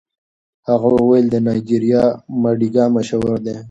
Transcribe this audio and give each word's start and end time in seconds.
هغه 0.67 0.87
وویل 0.97 1.25
د 1.29 1.35
نایجیریا 1.45 2.03
مډیګا 2.41 2.85
مشهور 2.95 3.37
دی. 3.45 3.55